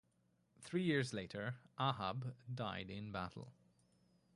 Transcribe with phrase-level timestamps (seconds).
[0.61, 3.53] Three years later, Ahab died in battle.